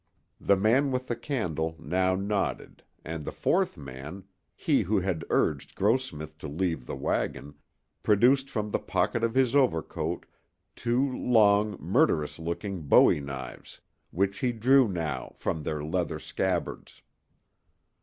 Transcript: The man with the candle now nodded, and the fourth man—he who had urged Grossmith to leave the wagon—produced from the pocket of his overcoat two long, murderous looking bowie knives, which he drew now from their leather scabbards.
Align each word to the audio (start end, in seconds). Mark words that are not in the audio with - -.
The 0.39 0.57
man 0.57 0.91
with 0.91 1.05
the 1.09 1.15
candle 1.15 1.75
now 1.77 2.15
nodded, 2.15 2.81
and 3.05 3.23
the 3.23 3.31
fourth 3.31 3.77
man—he 3.77 4.81
who 4.81 4.99
had 4.99 5.23
urged 5.29 5.75
Grossmith 5.75 6.39
to 6.39 6.47
leave 6.47 6.87
the 6.87 6.95
wagon—produced 6.95 8.49
from 8.49 8.71
the 8.71 8.79
pocket 8.79 9.23
of 9.23 9.35
his 9.35 9.55
overcoat 9.55 10.25
two 10.75 11.07
long, 11.15 11.77
murderous 11.79 12.39
looking 12.39 12.81
bowie 12.81 13.21
knives, 13.21 13.79
which 14.09 14.39
he 14.39 14.51
drew 14.51 14.87
now 14.87 15.33
from 15.37 15.61
their 15.61 15.83
leather 15.83 16.17
scabbards. 16.17 17.03